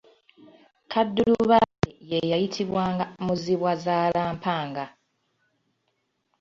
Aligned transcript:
Kaddulubaale 0.91 1.89
ye 2.09 2.19
yayitibwanga 2.31 3.05
Muzibwazaalampanga. 3.25 4.83